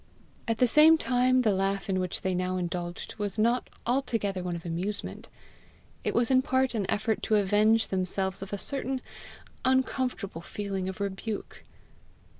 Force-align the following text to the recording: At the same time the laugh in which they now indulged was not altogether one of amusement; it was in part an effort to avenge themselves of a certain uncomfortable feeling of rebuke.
At 0.47 0.57
the 0.57 0.65
same 0.65 0.97
time 0.97 1.43
the 1.43 1.53
laugh 1.53 1.87
in 1.87 1.99
which 1.99 2.21
they 2.23 2.33
now 2.33 2.57
indulged 2.57 3.17
was 3.19 3.37
not 3.37 3.69
altogether 3.85 4.41
one 4.41 4.55
of 4.55 4.65
amusement; 4.65 5.29
it 6.03 6.15
was 6.15 6.31
in 6.31 6.41
part 6.41 6.73
an 6.73 6.89
effort 6.89 7.21
to 7.21 7.35
avenge 7.35 7.89
themselves 7.89 8.41
of 8.41 8.51
a 8.51 8.57
certain 8.57 8.99
uncomfortable 9.63 10.41
feeling 10.41 10.89
of 10.89 10.99
rebuke. 11.01 11.61